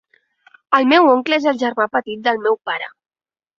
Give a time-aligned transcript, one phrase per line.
[0.77, 2.91] El meu oncle és el germà petit del meu pare.